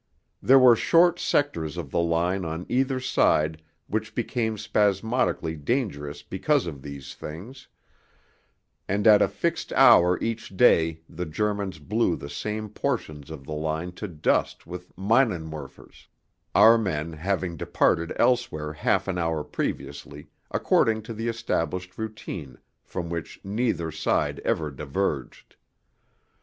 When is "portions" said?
12.67-13.29